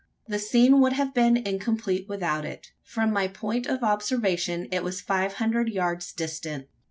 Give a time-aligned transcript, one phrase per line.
[0.27, 2.71] The scene would have been incomplete without it.
[2.81, 6.65] From my point of observation it was five hundred yards distant.